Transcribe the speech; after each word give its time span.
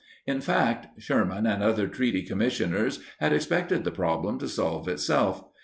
In 0.25 0.41
fact, 0.41 0.99
Sherman 0.99 1.45
and 1.45 1.61
other 1.61 1.87
treaty 1.87 2.23
commissioners 2.23 3.01
had 3.19 3.33
expected 3.33 3.83
the 3.83 3.91
problem 3.91 4.39
to 4.39 4.47
solve 4.49 4.87
itself. 4.87 5.43